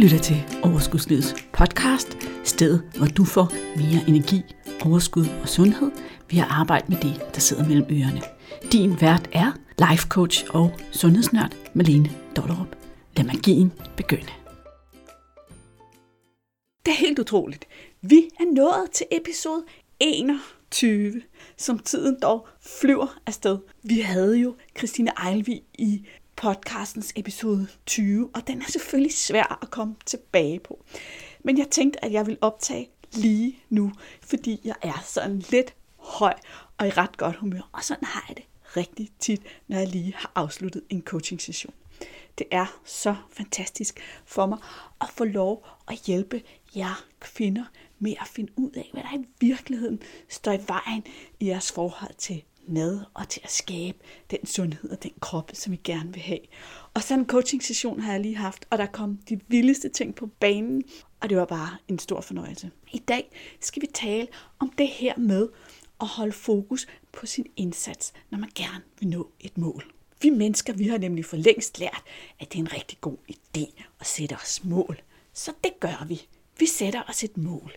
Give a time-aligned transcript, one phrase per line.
[0.00, 4.42] lytter til Overskudslivets podcast, stedet hvor du får mere energi,
[4.84, 5.90] overskud og sundhed
[6.30, 8.20] ved at arbejde med det, der sidder mellem ørerne.
[8.72, 9.52] Din vært er
[9.90, 12.76] life coach og sundhedsnørd Malene Dollerup.
[13.16, 14.32] Lad magien begynde.
[16.86, 17.66] Det er helt utroligt.
[18.02, 19.64] Vi er nået til episode
[20.00, 21.22] 21,
[21.56, 22.48] som tiden dog
[22.80, 23.58] flyver afsted.
[23.82, 26.06] Vi havde jo Christine Ejlvi i
[26.40, 30.84] podcastens episode 20, og den er selvfølgelig svær at komme tilbage på.
[31.44, 36.34] Men jeg tænkte, at jeg vil optage lige nu, fordi jeg er sådan lidt høj
[36.78, 37.68] og i ret godt humør.
[37.72, 38.44] Og sådan har jeg det
[38.76, 41.74] rigtig tit, når jeg lige har afsluttet en coaching session.
[42.38, 44.58] Det er så fantastisk for mig
[45.00, 46.42] at få lov at hjælpe
[46.76, 47.64] jer kvinder
[47.98, 51.04] med at finde ud af, hvad der i virkeligheden står i vejen
[51.40, 53.98] i jeres forhold til med og til at skabe
[54.30, 56.40] den sundhed og den krop, som vi gerne vil have.
[56.94, 60.14] Og sådan en coaching session har jeg lige haft, og der kom de vildeste ting
[60.14, 60.82] på banen,
[61.20, 62.70] og det var bare en stor fornøjelse.
[62.92, 63.30] I dag
[63.60, 64.26] skal vi tale
[64.58, 65.48] om det her med
[66.00, 69.92] at holde fokus på sin indsats, når man gerne vil nå et mål.
[70.22, 72.02] Vi mennesker, vi har nemlig for længst lært,
[72.40, 75.00] at det er en rigtig god idé at sætte os mål.
[75.32, 76.22] Så det gør vi.
[76.58, 77.72] Vi sætter os et mål.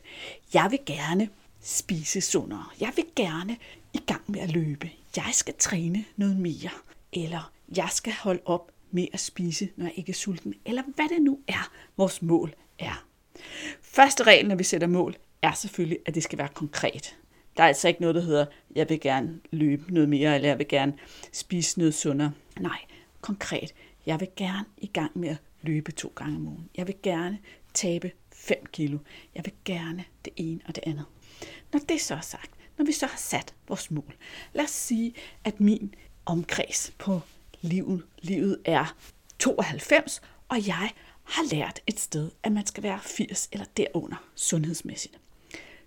[0.54, 1.30] Jeg vil gerne
[1.64, 2.66] spise sundere.
[2.80, 3.58] Jeg vil gerne
[3.94, 4.90] i gang med at løbe.
[5.16, 6.70] Jeg skal træne noget mere.
[7.14, 10.54] Eller jeg skal holde op med at spise, når jeg ikke er sulten.
[10.66, 13.06] Eller hvad det nu er, vores mål er.
[13.82, 17.18] Første regel, når vi sætter mål, er selvfølgelig, at det skal være konkret.
[17.58, 20.58] Der er altså ikke noget, der hedder, jeg vil gerne løbe noget mere, eller jeg
[20.58, 20.94] vil gerne
[21.32, 22.32] spise noget sundere.
[22.60, 22.80] Nej,
[23.22, 23.74] konkret.
[24.06, 26.70] Jeg vil gerne i gang med at løbe to gange om ugen.
[26.78, 27.40] Jeg vil gerne
[27.74, 28.98] tabe 5 kilo.
[29.36, 31.06] Jeg vil gerne det ene og det andet.
[31.74, 34.16] Når det så er sagt, når vi så har sat vores mål.
[34.54, 35.14] Lad os sige,
[35.44, 37.22] at min omkreds på
[37.62, 38.96] livet, livet er
[39.40, 40.92] 92, og jeg
[41.24, 45.20] har lært et sted, at man skal være 80 eller derunder sundhedsmæssigt.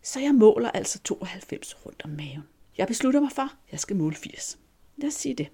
[0.02, 2.44] Så jeg måler altså 92 rundt om maven.
[2.78, 4.58] Jeg beslutter mig for, at jeg skal måle 80.
[4.96, 5.48] Lad os sige det.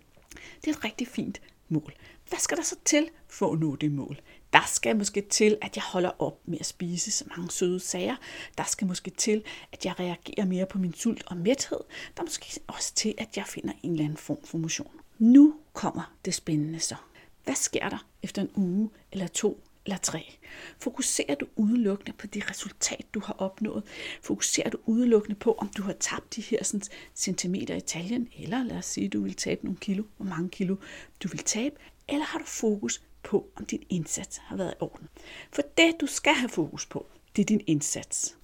[0.65, 1.95] Det er et rigtig fint mål.
[2.29, 4.21] Hvad skal der så til for at nå det mål?
[4.53, 8.17] Der skal måske til, at jeg holder op med at spise så mange søde sager.
[8.59, 11.81] Der skal måske til, at jeg reagerer mere på min sult og mæthed.
[12.17, 14.91] Der måske også til, at jeg finder en eller anden form for motion.
[15.19, 16.97] Nu kommer det spændende så.
[17.45, 20.39] Hvad sker der efter en uge eller to eller tre?
[20.79, 23.83] Fokuserer du udelukkende på det resultat, du har opnået?
[24.23, 26.83] Fokuserer du udelukkende på, om du har tabt de her sådan,
[27.15, 28.29] centimeter i taljen?
[28.39, 30.77] Eller lad os sige, at du vil tabe nogle kilo, hvor mange kilo
[31.23, 31.75] du vil tabe?
[32.09, 35.09] Eller har du fokus på, om din indsats har været i orden.
[35.53, 37.07] For det, du skal have fokus på,
[37.37, 38.37] det er din indsats.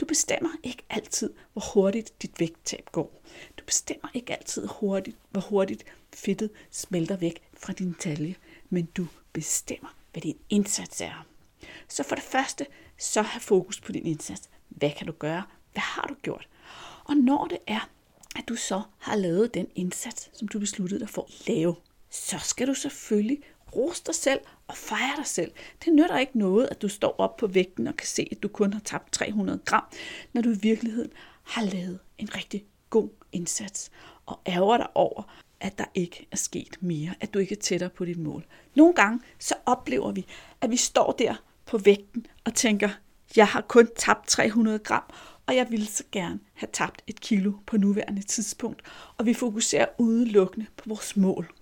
[0.00, 3.22] Du bestemmer ikke altid, hvor hurtigt dit vægttab går.
[3.58, 8.34] Du bestemmer ikke altid, hurtigt, hvor hurtigt fedtet smelter væk fra din talje,
[8.70, 11.26] men du bestemmer, hvad din indsats er.
[11.88, 12.66] Så for det første,
[12.98, 14.48] så have fokus på din indsats.
[14.68, 15.42] Hvad kan du gøre?
[15.72, 16.48] Hvad har du gjort?
[17.04, 17.90] Og når det er,
[18.36, 21.74] at du så har lavet den indsats, som du besluttede dig for at lave,
[22.10, 23.38] så skal du selvfølgelig
[23.76, 25.52] rose dig selv og fejre dig selv.
[25.84, 28.48] Det nytter ikke noget, at du står op på vægten og kan se, at du
[28.48, 29.84] kun har tabt 300 gram,
[30.32, 31.10] når du i virkeligheden
[31.42, 33.90] har lavet en rigtig god indsats
[34.26, 35.22] og ærger dig over,
[35.60, 38.44] at der ikke er sket mere, at du ikke er tættere på dit mål.
[38.74, 40.26] Nogle gange så oplever vi,
[40.60, 41.34] at vi står der
[41.66, 42.88] på vægten og tænker,
[43.36, 45.02] jeg har kun tabt 300 gram,
[45.46, 48.82] og jeg ville så gerne have tabt et kilo på nuværende tidspunkt,
[49.16, 51.52] og vi fokuserer udelukkende på vores mål.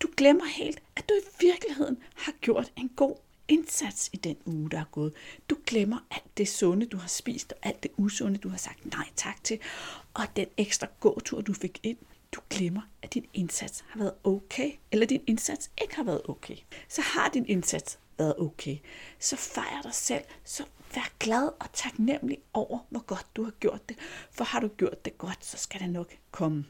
[0.00, 3.16] Du glemmer helt, at du i virkeligheden har gjort en god
[3.48, 5.14] indsats i den uge, der er gået.
[5.50, 8.86] Du glemmer alt det sunde, du har spist, og alt det usunde, du har sagt
[8.96, 9.58] nej tak til,
[10.14, 11.98] og den ekstra gåtur, du fik ind.
[12.32, 16.56] Du glemmer, at din indsats har været okay, eller din indsats ikke har været okay.
[16.88, 18.76] Så har din indsats været okay.
[19.18, 23.88] Så fejr dig selv, så vær glad og taknemmelig over, hvor godt du har gjort
[23.88, 23.98] det.
[24.30, 26.64] For har du gjort det godt, så skal det nok komme.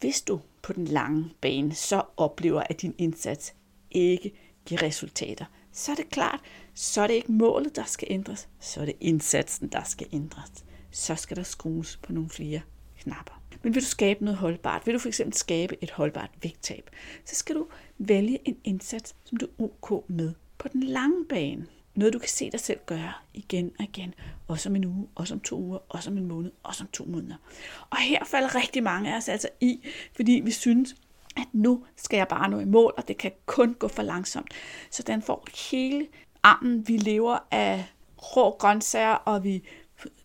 [0.00, 3.54] Hvis du på den lange bane så oplever, at din indsats
[3.90, 4.32] ikke
[4.66, 6.40] giver resultater, så er det klart,
[6.74, 10.64] så er det ikke målet, der skal ændres, så er det indsatsen, der skal ændres.
[10.90, 12.60] Så skal der skrues på nogle flere
[12.98, 13.42] knapper.
[13.62, 16.90] Men vil du skabe noget holdbart, vil du fx skabe et holdbart vægttab,
[17.24, 17.66] så skal du
[17.98, 21.66] vælge en indsats, som du er ok med på den lange bane.
[21.94, 24.14] Noget, du kan se dig selv gøre igen og igen.
[24.48, 27.04] Også om en uge, også om to uger, også om en måned, også om to
[27.04, 27.36] måneder.
[27.90, 29.80] Og her falder rigtig mange af os altså i,
[30.16, 30.94] fordi vi synes,
[31.36, 34.48] at nu skal jeg bare nå i mål, og det kan kun gå for langsomt.
[34.90, 36.06] Så den får hele
[36.42, 36.88] armen.
[36.88, 37.84] Vi lever af
[38.18, 39.62] rå grøntsager, og vi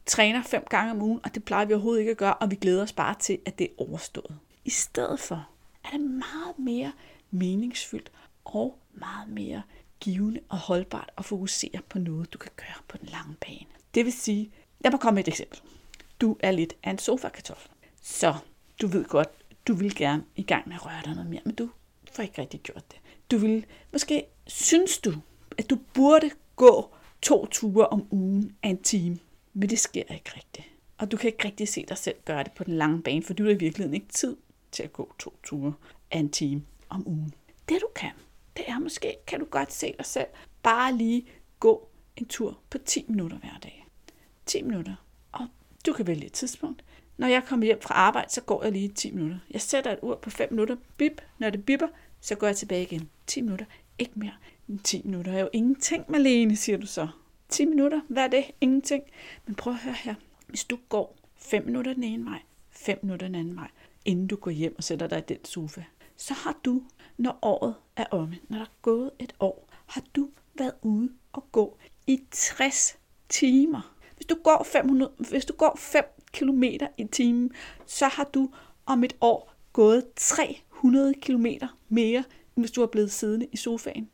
[0.05, 2.55] træner fem gange om ugen, og det plejer vi overhovedet ikke at gøre, og vi
[2.55, 4.37] glæder os bare til, at det er overstået.
[4.65, 5.47] I stedet for
[5.85, 6.91] er det meget mere
[7.31, 8.11] meningsfyldt
[8.45, 9.61] og meget mere
[9.99, 13.65] givende og holdbart at fokusere på noget, du kan gøre på den lange bane.
[13.93, 15.59] Det vil sige, lad mig komme med et eksempel.
[16.21, 17.71] Du er lidt af en sofa-kartoffel.
[18.01, 18.35] Så
[18.81, 19.29] du ved godt,
[19.67, 21.69] du vil gerne i gang med at røre dig noget mere, men du
[22.11, 22.99] får ikke rigtig gjort det.
[23.31, 25.13] Du vil, måske synes du,
[25.57, 29.19] at du burde gå to ture om ugen af en time,
[29.53, 30.67] men det sker ikke rigtigt.
[30.97, 33.33] Og du kan ikke rigtig se dig selv gøre det på den lange bane, for
[33.33, 34.37] du har i virkeligheden ikke tid
[34.71, 35.73] til at gå to ture
[36.11, 37.33] af en time om ugen.
[37.69, 38.11] Det du kan,
[38.59, 40.27] det er måske, kan du godt se dig selv,
[40.63, 41.25] bare lige
[41.59, 43.85] gå en tur på 10 minutter hver dag.
[44.45, 44.95] 10 minutter.
[45.31, 45.47] Og
[45.85, 46.83] du kan vælge et tidspunkt.
[47.17, 49.39] Når jeg kommer hjem fra arbejde, så går jeg lige 10 minutter.
[49.51, 50.75] Jeg sætter et ur på 5 minutter.
[50.97, 51.21] Bip.
[51.37, 51.87] Når det bipper,
[52.21, 53.09] så går jeg tilbage igen.
[53.27, 53.65] 10 minutter.
[53.99, 54.33] Ikke mere.
[54.83, 57.07] 10 minutter er jo ingenting, Malene, siger du så.
[57.49, 58.45] 10 minutter, hvad er det?
[58.61, 59.03] Ingenting.
[59.45, 60.15] Men prøv at høre her.
[60.47, 62.39] Hvis du går 5 minutter den ene vej,
[62.69, 63.69] 5 minutter den anden vej,
[64.05, 65.83] inden du går hjem og sætter dig i den sofa,
[66.17, 66.83] så har du,
[67.19, 71.51] når året er omme, når der er gået et år, har du været ude og
[71.51, 71.77] gå
[72.07, 72.97] i 60
[73.29, 73.95] timer.
[74.15, 76.63] Hvis du går 500, hvis du går 5 km
[76.97, 77.51] i timen,
[77.85, 78.49] så har du
[78.85, 81.45] om et år gået 300 km
[81.89, 82.23] mere,
[82.55, 84.09] end hvis du er blevet siddende i sofaen.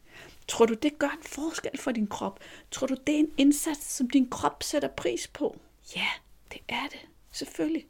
[0.47, 2.39] Tror du, det gør en forskel for din krop?
[2.71, 5.57] Tror du, det er en indsats, som din krop sætter pris på?
[5.95, 6.07] Ja,
[6.51, 6.99] det er det.
[7.31, 7.87] Selvfølgelig.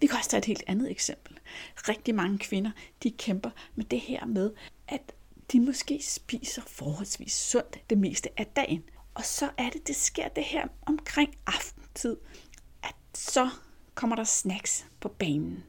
[0.00, 1.38] Vi kan også tage et helt andet eksempel.
[1.76, 2.70] Rigtig mange kvinder,
[3.02, 4.50] de kæmper med det her med,
[4.88, 5.12] at
[5.52, 8.84] de måske spiser forholdsvis sundt det meste af dagen.
[9.14, 12.16] Og så er det, det sker det her omkring aftentid,
[12.82, 13.50] at så
[13.94, 15.64] kommer der snacks på banen.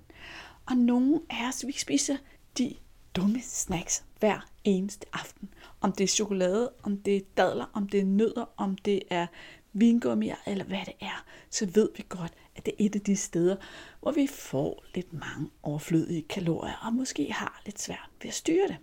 [0.65, 2.17] Og nogle af os, vi spiser
[2.57, 2.75] de
[3.15, 5.53] dumme snacks hver eneste aften.
[5.81, 9.27] Om det er chokolade, om det er dadler, om det er nødder, om det er
[9.73, 13.15] vingummier eller hvad det er, så ved vi godt, at det er et af de
[13.15, 13.55] steder,
[14.01, 18.67] hvor vi får lidt mange overflødige kalorier og måske har lidt svært ved at styre
[18.67, 18.77] det.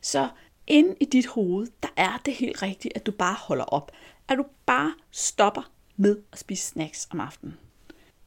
[0.00, 0.28] Så
[0.66, 3.92] inde i dit hoved, der er det helt rigtigt, at du bare holder op.
[4.28, 7.58] At du bare stopper med at spise snacks om aftenen.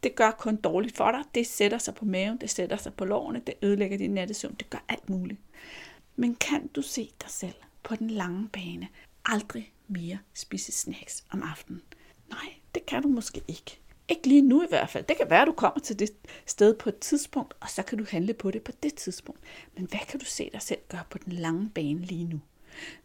[0.04, 1.24] Det gør kun dårligt for dig.
[1.36, 4.70] Det sætter sig på maven, det sætter sig på lårene, det ødelægger din nattesøvn, det
[4.70, 5.40] gør alt muligt.
[6.16, 8.88] Men kan du se dig selv på den lange bane
[9.26, 11.82] aldrig mere spise snacks om aftenen?
[12.30, 13.80] Nej, det kan du måske ikke.
[14.08, 15.04] Ikke lige nu i hvert fald.
[15.04, 16.10] Det kan være, at du kommer til det
[16.46, 19.42] sted på et tidspunkt, og så kan du handle på det på det tidspunkt.
[19.76, 22.42] Men hvad kan du se dig selv gøre på den lange bane lige nu?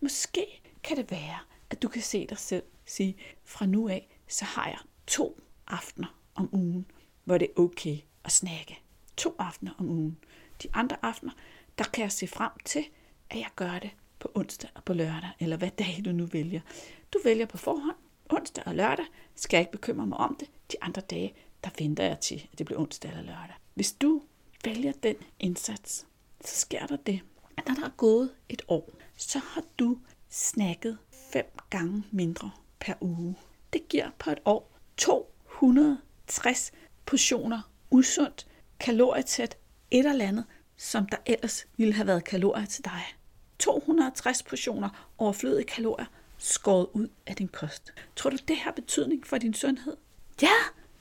[0.01, 1.39] Måske kan det være,
[1.71, 6.19] at du kan se dig selv sige, fra nu af, så har jeg to aftener
[6.35, 6.87] om ugen,
[7.25, 8.79] hvor det er okay at snakke.
[9.17, 10.19] To aftener om ugen.
[10.63, 11.33] De andre aftener,
[11.79, 12.85] der kan jeg se frem til,
[13.31, 16.61] at jeg gør det på onsdag og på lørdag, eller hvad dag du nu vælger.
[17.13, 17.97] Du vælger på forhånd,
[18.31, 20.49] onsdag og lørdag, skal jeg ikke bekymre mig om det.
[20.73, 21.35] De andre dage,
[21.65, 23.55] der venter jeg til, at det bliver onsdag eller lørdag.
[23.75, 24.23] Hvis du
[24.65, 26.07] vælger den indsats,
[26.45, 27.21] så sker der det,
[27.57, 29.99] at når der er gået et år, så har du
[30.31, 30.99] snakket
[31.33, 33.35] fem gange mindre per uge.
[33.73, 36.73] Det giver på et år 260
[37.07, 38.47] portioner usundt,
[38.81, 39.59] kalorietæt,
[39.91, 40.45] et eller andet,
[40.77, 43.03] som der ellers ville have været kalorier til dig.
[43.59, 46.07] 260 portioner overflødige kalorier
[46.39, 47.93] skåret ud af din kost.
[48.17, 49.97] Tror du, det har betydning for din sundhed?
[50.43, 50.57] Ja,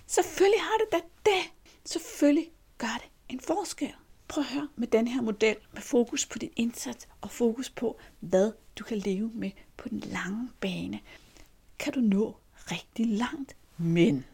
[0.07, 1.51] selvfølgelig har det da det.
[1.85, 3.93] Selvfølgelig gør det en forskel.
[4.27, 7.99] Prøv at høre med den her model med fokus på din indsats og fokus på,
[8.19, 10.99] hvad du kan leve med på den lange bane.
[11.79, 12.37] Kan du nå
[12.71, 14.25] rigtig langt, men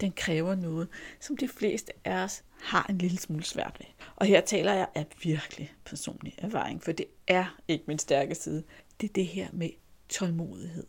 [0.00, 0.88] den kræver noget,
[1.20, 3.86] som de fleste af os har en lille smule svært ved.
[4.16, 8.64] Og her taler jeg af virkelig personlig erfaring, for det er ikke min stærke side.
[9.00, 9.70] Det er det her med
[10.08, 10.86] tålmodighed.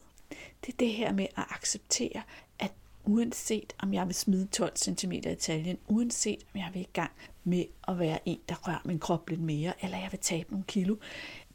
[0.65, 2.21] Det er det her med at acceptere,
[2.59, 2.71] at
[3.05, 7.11] uanset om jeg vil smide 12 cm i taljen, uanset om jeg vil i gang
[7.43, 10.65] med at være en, der rører min krop lidt mere, eller jeg vil tabe nogle
[10.67, 10.95] kilo,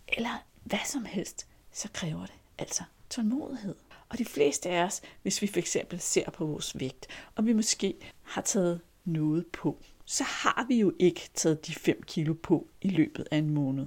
[0.08, 3.74] eller hvad som helst, så kræver det altså tålmodighed.
[4.08, 7.52] Og de fleste af os, hvis vi for eksempel ser på vores vægt, og vi
[7.52, 12.68] måske har taget noget på, så har vi jo ikke taget de 5 kilo på
[12.80, 13.86] i løbet af en måned.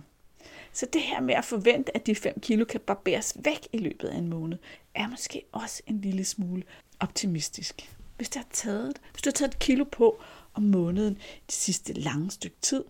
[0.77, 4.07] Så det her med at forvente, at de 5 kilo kan barberes væk i løbet
[4.07, 4.57] af en måned,
[4.95, 6.63] er måske også en lille smule
[6.99, 7.95] optimistisk.
[8.17, 10.21] Hvis du har taget, hvis du har taget et kilo på
[10.53, 11.13] om måneden
[11.45, 12.83] det sidste lange stykke tid,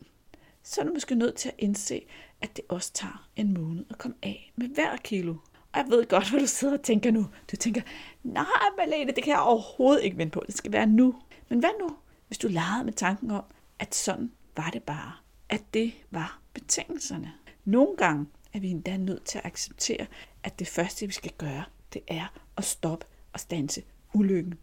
[0.63, 2.05] så er du måske nødt til at indse,
[2.41, 5.35] at det også tager en måned at komme af med hver kilo.
[5.73, 7.27] Og jeg ved godt, hvad du sidder og tænker nu.
[7.51, 7.81] Du tænker,
[8.23, 8.45] nej
[8.77, 10.43] Malene, det kan jeg overhovedet ikke vente på.
[10.47, 11.15] Det skal være nu.
[11.49, 11.95] Men hvad nu,
[12.27, 13.43] hvis du legede med tanken om,
[13.79, 15.11] at sådan var det bare.
[15.49, 17.33] At det var betingelserne.
[17.67, 20.07] Nogle gange er vi endda nødt til at acceptere,
[20.43, 23.83] at det første, vi skal gøre, det er at stoppe og stanse
[24.13, 24.53] ulykken.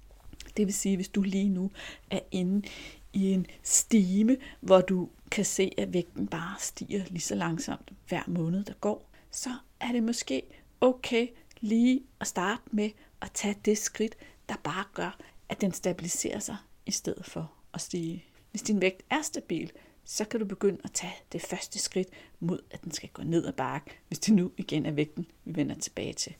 [0.56, 1.70] Det vil sige, hvis du lige nu
[2.10, 2.68] er inde
[3.12, 8.22] i en stime, hvor du kan se, at vægten bare stiger lige så langsomt hver
[8.26, 10.42] måned, der går, så er det måske
[10.80, 11.28] okay
[11.60, 14.16] lige at starte med at tage det skridt,
[14.48, 15.18] der bare gør,
[15.48, 16.56] at den stabiliserer sig
[16.86, 18.24] i stedet for at stige.
[18.50, 19.72] Hvis din vægt er stabil,
[20.04, 22.08] så kan du begynde at tage det første skridt
[22.40, 25.56] mod, at den skal gå ned ad bakke, hvis det nu igen er vægten, vi
[25.56, 26.34] vender tilbage til.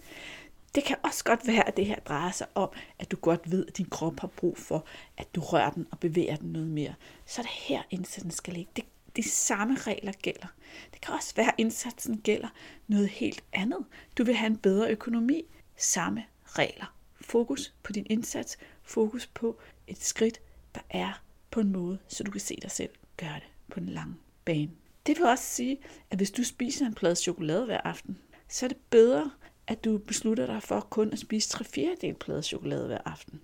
[0.74, 2.68] Det kan også godt være, at det her drejer sig om,
[2.98, 5.98] at du godt ved, at din krop har brug for, at du rører den og
[5.98, 6.94] bevæger den noget mere.
[7.26, 8.70] Så er det her, indsatsen skal ligge.
[8.76, 8.84] Det,
[9.16, 10.46] de samme regler gælder.
[10.92, 12.48] Det kan også være, at indsatsen gælder
[12.88, 13.84] noget helt andet.
[14.18, 15.42] Du vil have en bedre økonomi.
[15.76, 16.94] Samme regler.
[17.20, 18.58] Fokus på din indsats.
[18.82, 20.40] Fokus på et skridt,
[20.74, 23.88] der er på en måde, så du kan se dig selv gøre det på den
[23.88, 24.70] lange bane.
[25.06, 25.78] Det vil også sige,
[26.10, 28.18] at hvis du spiser en plade chokolade hver aften,
[28.48, 29.30] så er det bedre,
[29.66, 33.40] at du beslutter dig for kun at spise 3 4 plade chokolade hver aften.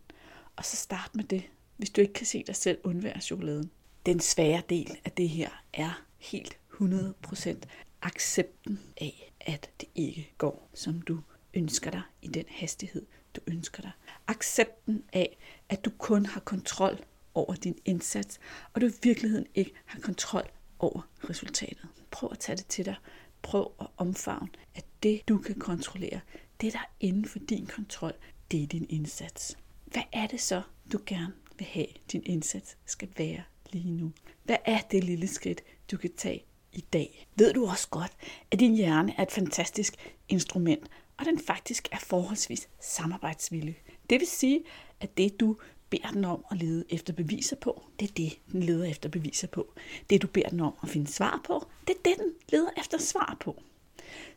[0.57, 1.43] Og så start med det,
[1.77, 3.71] hvis du ikke kan se dig selv undvære chokoladen.
[4.07, 7.57] Den svære del af det her er helt 100%
[8.03, 11.21] accepten af, at det ikke går, som du
[11.55, 13.91] ønsker dig i den hastighed, du ønsker dig.
[14.27, 18.41] Accepten af, at du kun har kontrol over din indsats,
[18.73, 21.89] og du i virkeligheden ikke har kontrol over resultatet.
[22.11, 22.95] Prøv at tage det til dig.
[23.43, 26.21] Prøv at omfavne, at det du kan kontrollere,
[26.61, 28.13] det der er inden for din kontrol,
[28.51, 29.59] det er din indsats.
[29.85, 34.13] Hvad er det så, du gerne vil have, din indsats skal være lige nu?
[34.45, 37.29] Hvad er det lille skridt, du kan tage i dag?
[37.37, 38.13] Ved du også godt,
[38.51, 39.95] at din hjerne er et fantastisk
[40.29, 43.83] instrument, og den faktisk er forholdsvis samarbejdsvillig.
[44.11, 44.65] Det vil sige,
[45.01, 45.57] at det du
[45.91, 49.49] beder den om at lede efter beviser på, det er det, den leder efter beviser
[49.49, 49.73] på.
[50.11, 52.99] Det du beder den om at finde svar på, det er det, den leder efter
[52.99, 53.63] svar på.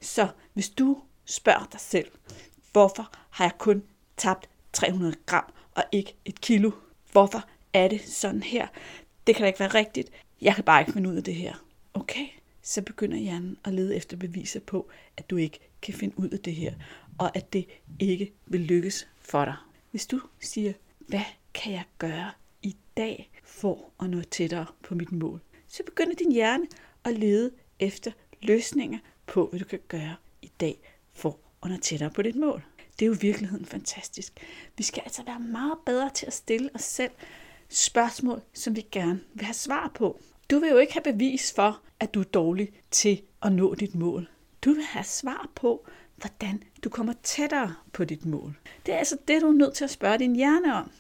[0.02, 2.12] Så hvis du spørger dig selv,
[2.72, 3.84] hvorfor har jeg kun
[4.18, 6.72] tabt 300 gram og ikke et kilo?
[7.12, 8.68] Hvorfor er det sådan her?
[9.28, 10.12] Det kan da ikke være rigtigt.
[10.42, 11.66] Jeg kan bare ikke finde ud af det her.
[11.94, 12.28] Okay,
[12.62, 16.40] så begynder hjernen at lede efter beviser på, at du ikke kan finde ud af
[16.40, 16.74] det her,
[17.18, 17.68] og at det
[18.00, 19.56] ikke vil lykkes for dig.
[19.92, 21.22] Hvis du siger, hvad
[21.54, 22.32] kan jeg gøre
[22.62, 26.66] i dag for at nå tættere på mit mål, så begynder din hjerne
[27.04, 32.10] at lede efter løsninger på, hvad du kan gøre i dag for at nå tættere
[32.10, 32.64] på dit mål.
[33.00, 34.34] Det er jo i virkeligheden fantastisk.
[34.78, 37.12] Vi skal altså være meget bedre til at stille os selv
[37.70, 40.20] spørgsmål, som vi gerne vil have svar på.
[40.52, 43.96] Du vil jo ikke have bevis for, at du er dårlig til at nå dit
[43.96, 44.28] mål.
[44.62, 45.86] Du vil have svar på,
[46.18, 48.58] hvordan du kommer tættere på dit mål.
[48.86, 50.92] Det er altså det, du er nødt til at spørge din hjerne om.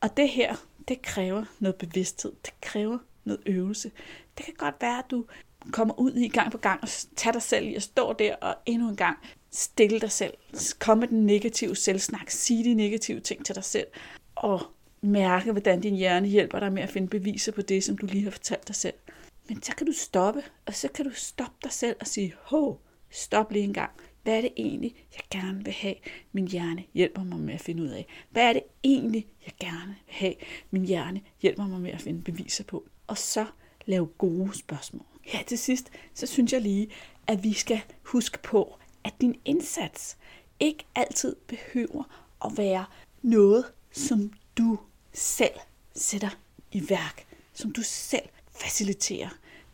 [0.00, 0.56] Og det her,
[0.88, 2.32] det kræver noget bevidsthed.
[2.44, 3.90] Det kræver noget øvelse.
[4.38, 5.24] Det kan godt være, at du
[5.72, 8.54] kommer ud i gang på gang og tager dig selv i at stå der og
[8.66, 9.18] endnu en gang
[9.56, 10.34] stille dig selv.
[10.78, 12.30] Kom med den negative selvsnak.
[12.30, 13.86] Sige de negative ting til dig selv.
[14.34, 14.62] Og
[15.00, 18.24] mærke, hvordan din hjerne hjælper dig med at finde beviser på det, som du lige
[18.24, 18.94] har fortalt dig selv.
[19.48, 22.74] Men så kan du stoppe, og så kan du stoppe dig selv og sige, ho,
[23.10, 23.90] stop lige en gang.
[24.26, 25.94] Hvad er det egentlig, jeg gerne vil have,
[26.32, 28.06] min hjerne hjælper mig med at finde ud af?
[28.30, 30.34] Hvad er det egentlig, jeg gerne vil have,
[30.70, 32.84] min hjerne hjælper mig med at finde beviser på?
[33.06, 33.46] Og så
[33.84, 35.06] lave gode spørgsmål.
[35.22, 36.88] Her til sidst, så synes jeg lige,
[37.26, 40.16] at vi skal huske på, at din indsats
[40.60, 42.84] ikke altid behøver at være
[43.22, 44.78] noget, som du
[45.12, 45.54] selv
[45.94, 46.38] sætter
[46.72, 48.28] i værk, som du selv
[48.60, 49.28] faciliterer.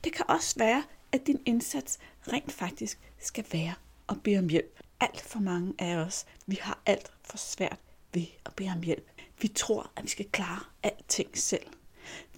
[0.04, 0.82] Det kan også være,
[1.12, 1.98] at din indsats
[2.32, 3.74] rent faktisk skal være
[4.12, 4.80] at bede om hjælp.
[5.00, 7.78] Alt for mange af os, vi har alt for svært
[8.14, 9.10] ved at bede om hjælp.
[9.40, 11.66] Vi tror, at vi skal klare alting selv.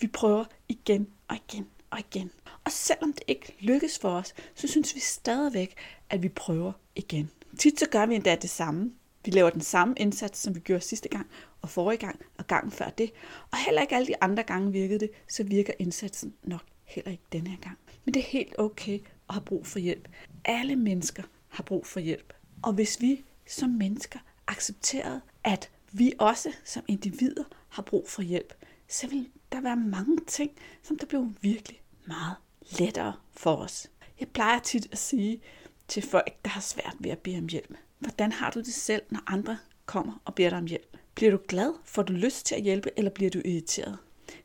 [0.00, 2.30] Vi prøver igen og igen og igen.
[2.64, 5.74] Og selvom det ikke lykkes for os, så synes vi stadigvæk,
[6.10, 7.30] at vi prøver igen.
[7.58, 8.92] Tit så gør vi endda det samme.
[9.24, 11.26] Vi laver den samme indsats, som vi gjorde sidste gang,
[11.62, 13.12] og forrige gang, og gangen før det.
[13.50, 17.24] Og heller ikke alle de andre gange virkede det, så virker indsatsen nok heller ikke
[17.32, 17.78] denne her gang.
[18.04, 20.08] Men det er helt okay at have brug for hjælp.
[20.44, 21.22] Alle mennesker
[21.54, 22.32] har brug for hjælp.
[22.62, 28.54] Og hvis vi som mennesker accepterede, at vi også som individer har brug for hjælp,
[28.88, 30.50] så vil der være mange ting,
[30.82, 32.36] som der blev virkelig meget
[32.78, 33.90] lettere for os.
[34.20, 35.40] Jeg plejer tit at sige
[35.88, 37.74] til folk, der har svært ved at bede om hjælp.
[37.98, 40.96] Hvordan har du det selv, når andre kommer og beder dig om hjælp?
[41.14, 41.72] Bliver du glad?
[41.84, 43.98] Får du lyst til at hjælpe, eller bliver du irriteret?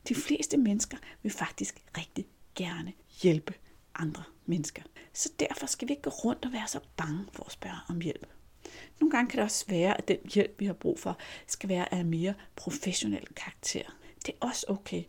[0.08, 2.26] De fleste mennesker vil faktisk rigtig
[2.56, 3.54] gerne hjælpe
[3.96, 4.84] andre mennesker.
[5.14, 8.02] Så derfor skal vi ikke gå rundt og være så bange for at spørge om
[8.02, 8.26] hjælp.
[9.00, 11.94] Nogle gange kan det også være, at den hjælp, vi har brug for, skal være
[11.94, 13.84] af mere professionel karakter.
[14.26, 15.04] Det er også okay.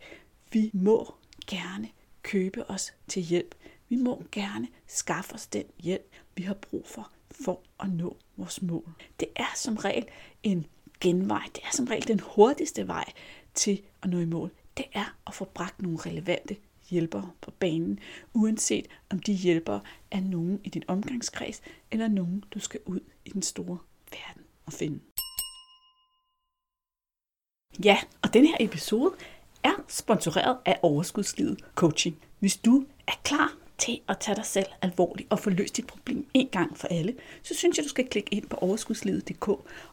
[0.53, 1.15] Vi må
[1.47, 1.89] gerne
[2.23, 3.55] købe os til hjælp.
[3.89, 8.63] Vi må gerne skaffe os den hjælp, vi har brug for, for at nå vores
[8.63, 8.93] mål.
[9.21, 10.07] Det er som regel
[10.43, 10.67] en
[11.01, 11.49] genvej.
[11.55, 13.13] Det er som regel den hurtigste vej
[13.55, 14.51] til at nå i mål.
[14.77, 16.57] Det er at få bragt nogle relevante
[16.91, 17.99] hjælpere på banen,
[18.35, 19.81] uanset om de hjælpere
[20.11, 23.79] er nogen i din omgangskreds, eller nogen, du skal ud i den store
[24.11, 25.01] verden og finde.
[27.85, 29.15] Ja, og den her episode
[29.65, 32.19] er sponsoreret af Overskudslivet Coaching.
[32.39, 36.27] Hvis du er klar til at tage dig selv alvorligt og få løst dit problem
[36.35, 39.49] en gang for alle, så synes jeg, du skal klikke ind på overskudslivet.dk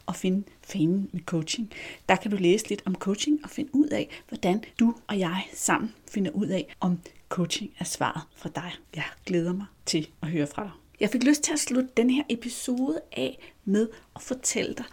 [0.06, 1.72] og finde fanen med coaching.
[2.08, 5.42] Der kan du læse lidt om coaching og finde ud af, hvordan du og jeg
[5.54, 8.72] sammen finder ud af, om coaching er svaret for dig.
[8.96, 10.70] Jeg glæder mig til at høre fra dig.
[11.00, 14.84] Jeg fik lyst til at slutte den her episode af med at fortælle dig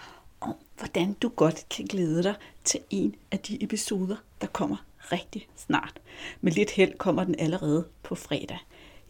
[0.42, 5.48] om, hvordan du godt kan glæde dig til en af de episoder, der kommer rigtig
[5.56, 6.00] snart.
[6.42, 8.58] Med lidt held kommer den allerede på fredag.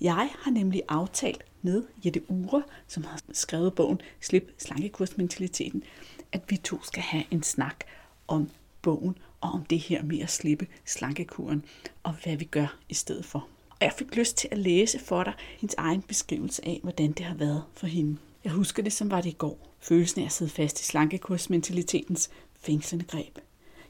[0.02, 5.84] Jeg har nemlig aftalt med Jette Ure, som har skrevet bogen Slip slankekursmentaliteten,
[6.32, 7.84] at vi to skal have en snak
[8.28, 8.50] om
[8.82, 11.66] bogen og om det her med at slippe slankekuren
[12.04, 13.48] og hvad vi gør i stedet for.
[13.70, 17.26] Og jeg fik lyst til at læse for dig hendes egen beskrivelse af, hvordan det
[17.26, 18.18] har været for hende.
[18.44, 19.76] Jeg husker det, som var det i går.
[19.80, 23.38] Følelsen af at sidde fast i slankekursmentalitetens fængslende greb.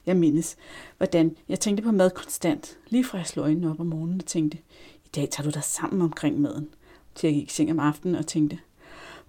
[0.05, 0.57] Jeg mindes,
[0.97, 4.25] hvordan jeg tænkte på mad konstant, lige fra jeg slog øjnene op om morgenen og
[4.25, 4.57] tænkte,
[5.15, 6.69] dag tager du dig sammen omkring maden.
[7.15, 8.59] Til jeg gik i seng om aftenen og tænkte,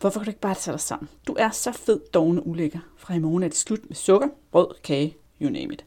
[0.01, 1.09] hvorfor kan du ikke bare tage dig sammen?
[1.27, 2.79] Du er så fed, doven og ulækker.
[2.97, 5.85] Fra i morgen er det slut med sukker, brød, kage, you name it.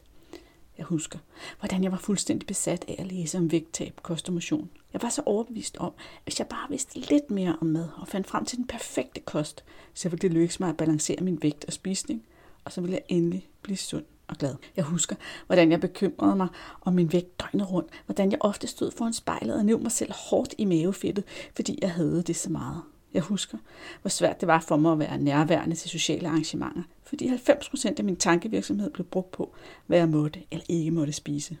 [0.78, 1.18] Jeg husker,
[1.58, 4.70] hvordan jeg var fuldstændig besat af at læse om vægttab, kost og motion.
[4.92, 8.08] Jeg var så overbevist om, at hvis jeg bare vidste lidt mere om mad og
[8.08, 9.64] fandt frem til den perfekte kost,
[9.94, 12.22] så ville det lykkes mig at balancere min vægt og spisning,
[12.64, 14.54] og så ville jeg endelig blive sund og glad.
[14.76, 16.48] Jeg husker, hvordan jeg bekymrede mig
[16.80, 20.12] om min vægt døgnet rundt, hvordan jeg ofte stod foran spejlet og nævnte mig selv
[20.12, 21.24] hårdt i mavefedtet,
[21.56, 22.82] fordi jeg havde det så meget.
[23.14, 23.58] Jeg husker,
[24.00, 28.04] hvor svært det var for mig at være nærværende til sociale arrangementer, fordi 90% af
[28.04, 29.54] min tankevirksomhed blev brugt på,
[29.86, 31.56] hvad jeg måtte eller ikke måtte spise.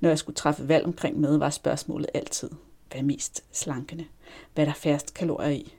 [0.00, 2.50] Når jeg skulle træffe valg omkring mad, var spørgsmålet altid,
[2.90, 4.04] hvad er mest slankende?
[4.54, 5.74] Hvad er der færrest kalorier i?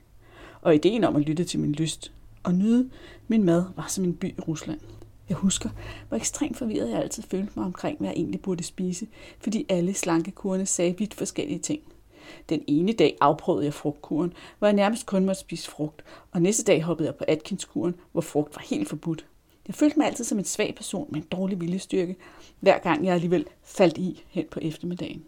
[0.60, 2.90] Og ideen om at lytte til min lyst og nyde
[3.28, 4.80] min mad var som en by i Rusland.
[5.28, 5.70] Jeg husker,
[6.08, 9.06] hvor ekstremt forvirret jeg altid følte mig omkring, hvad jeg egentlig burde spise,
[9.38, 11.80] fordi alle slankekurene sagde vidt forskellige ting.
[12.48, 16.64] Den ene dag afprøvede jeg frugtkuren, hvor jeg nærmest kun måtte spise frugt, og næste
[16.64, 19.26] dag hoppede jeg på Atkinskuren, hvor frugt var helt forbudt.
[19.66, 22.16] Jeg følte mig altid som en svag person med en dårlig viljestyrke,
[22.60, 25.24] hver gang jeg alligevel faldt i hen på eftermiddagen.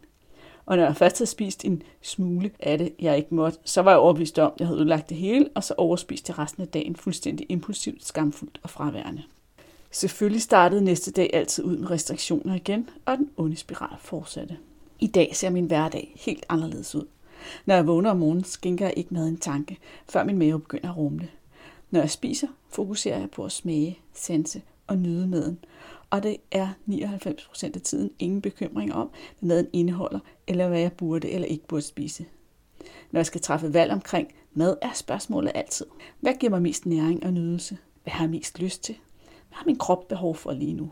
[0.67, 3.91] Og når jeg først havde spist en smule af det, jeg ikke måtte, så var
[3.91, 6.69] jeg overbevist om, at jeg havde ødelagt det hele, og så overspiste jeg resten af
[6.69, 9.23] dagen fuldstændig impulsivt, skamfuldt og fraværende.
[9.95, 14.59] Selvfølgelig startede næste dag altid ud med restriktioner igen, og den onde spiral fortsatte.
[15.01, 17.07] I dag ser min hverdag helt anderledes ud.
[17.67, 19.79] Når jeg vågner om morgenen, skænker jeg ikke mad en tanke,
[20.09, 21.29] før min mave begynder at rumle.
[21.91, 25.59] Når jeg spiser, fokuserer jeg på at smage, sanse og nyde maden.
[26.11, 30.93] Og det er 99% af tiden ingen bekymring om, hvad maden indeholder, eller hvad jeg
[30.93, 32.25] burde eller ikke burde spise.
[33.11, 35.87] Når jeg skal træffe valg omkring mad, er spørgsmålet altid,
[36.21, 37.79] hvad giver mig mest næring og nydelse?
[38.03, 38.97] Hvad har jeg mest lyst til?
[39.55, 40.91] Hvad har min krop behov for lige nu?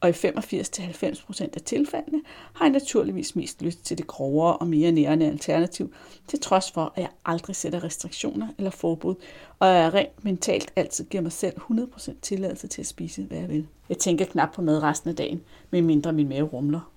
[0.00, 2.22] Og i 85-90% af tilfældene
[2.52, 5.92] har jeg naturligvis mest lyst til det grovere og mere nærende alternativ,
[6.26, 9.14] til trods for, at jeg aldrig sætter restriktioner eller forbud,
[9.58, 13.48] og jeg rent mentalt altid giver mig selv 100% tilladelse til at spise, hvad jeg
[13.48, 13.66] vil.
[13.88, 16.90] Jeg tænker knap på mad resten af dagen, medmindre min mave rumler.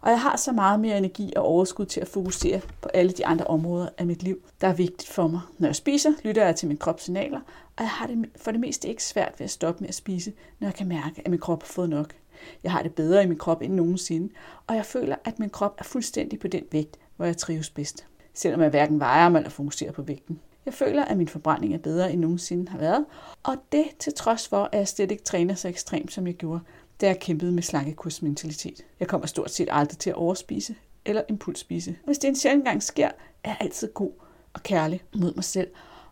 [0.00, 3.26] Og jeg har så meget mere energi og overskud til at fokusere på alle de
[3.26, 5.40] andre områder af mit liv, der er vigtigt for mig.
[5.58, 7.40] Når jeg spiser, lytter jeg til min krops signaler,
[7.76, 10.32] og jeg har det for det meste ikke svært ved at stoppe med at spise,
[10.60, 12.14] når jeg kan mærke, at min krop har fået nok.
[12.62, 14.28] Jeg har det bedre i min krop end nogensinde,
[14.66, 18.06] og jeg føler, at min krop er fuldstændig på den vægt, hvor jeg trives bedst.
[18.34, 20.40] Selvom jeg hverken vejer mig eller fokuserer på vægten.
[20.66, 23.04] Jeg føler, at min forbrænding er bedre end nogensinde har været,
[23.42, 26.60] og det til trods for, at jeg slet ikke træner så ekstremt, som jeg gjorde,
[27.00, 28.84] da jeg kæmpede med slankekursmentalitet.
[29.00, 31.96] Jeg kommer stort set aldrig til at overspise eller impulsspise.
[32.04, 33.08] Hvis det en sjældent gang sker,
[33.44, 34.12] er jeg altid god
[34.54, 35.68] og kærlig mod mig selv,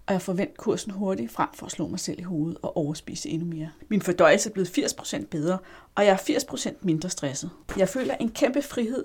[0.07, 3.29] og jeg forventer kursen hurtigt frem for at slå mig selv i hovedet og overspise
[3.29, 3.71] endnu mere.
[3.89, 5.59] Min fordøjelse er blevet 80% bedre,
[5.95, 7.51] og jeg er 80% mindre stresset.
[7.77, 9.05] Jeg føler en kæmpe frihed,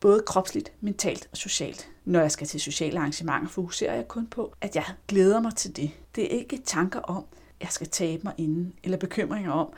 [0.00, 1.88] både kropsligt, mentalt og socialt.
[2.04, 5.76] Når jeg skal til sociale arrangementer, fokuserer jeg kun på, at jeg glæder mig til
[5.76, 5.90] det.
[6.14, 7.24] Det er ikke tanker om,
[7.60, 9.72] at jeg skal tabe mig inden, eller bekymringer om,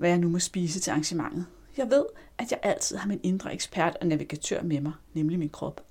[0.00, 1.46] hvad jeg nu må spise til arrangementet.
[1.76, 2.04] Jeg ved,
[2.38, 5.84] at jeg altid har min indre ekspert og navigatør med mig, nemlig min krop,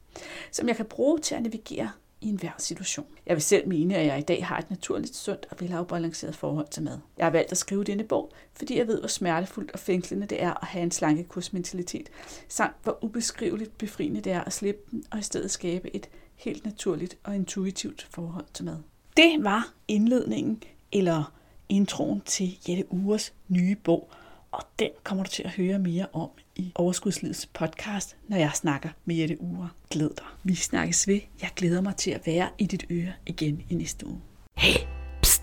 [0.52, 1.92] som jeg kan bruge til at navigere
[2.22, 3.06] i enhver situation.
[3.26, 6.68] Jeg vil selv mene, at jeg i dag har et naturligt, sundt og velafbalanceret forhold
[6.68, 6.98] til mad.
[7.18, 10.44] Jeg har valgt at skrive denne bog, fordi jeg ved, hvor smertefuldt og fængslende det
[10.44, 12.10] er at have en slankekursmentalitet,
[12.48, 16.66] samt hvor ubeskriveligt befriende det er at slippe den og i stedet skabe et helt
[16.66, 18.78] naturligt og intuitivt forhold til mad.
[19.18, 21.39] Det var indledningen, eller
[21.70, 24.10] introen til Jette Ures nye bog,
[24.52, 28.90] Og den kommer du til at høre mere om i Overskudslivets podcast, når jeg snakker
[29.06, 29.70] med Jette Ure.
[29.90, 30.26] Glæd dig.
[30.44, 31.20] Vi snakkes ved.
[31.42, 34.20] Jeg glæder mig til at være i dit øre igen i næste uge.
[34.58, 34.80] Hey,
[35.22, 35.42] pst.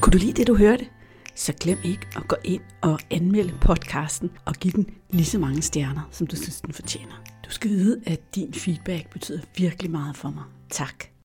[0.00, 0.86] Kunne du lide det, du hørte?
[1.34, 5.62] Så glem ikke at gå ind og anmelde podcasten og give den lige så mange
[5.62, 7.22] stjerner, som du synes, den fortjener.
[7.44, 10.44] Du skal vide, at din feedback betyder virkelig meget for mig.
[10.70, 11.04] Tak.